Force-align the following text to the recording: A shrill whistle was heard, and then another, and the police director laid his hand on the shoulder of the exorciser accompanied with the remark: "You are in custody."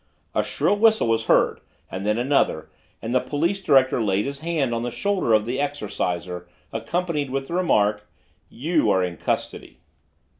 A 0.33 0.41
shrill 0.43 0.77
whistle 0.79 1.07
was 1.07 1.25
heard, 1.25 1.61
and 1.91 2.07
then 2.07 2.17
another, 2.17 2.71
and 3.03 3.13
the 3.13 3.19
police 3.19 3.61
director 3.61 4.01
laid 4.01 4.25
his 4.25 4.39
hand 4.39 4.73
on 4.73 4.81
the 4.81 4.89
shoulder 4.89 5.31
of 5.31 5.45
the 5.45 5.61
exorciser 5.61 6.47
accompanied 6.73 7.29
with 7.29 7.49
the 7.49 7.53
remark: 7.53 8.09
"You 8.49 8.89
are 8.89 9.03
in 9.03 9.17
custody." 9.17 9.77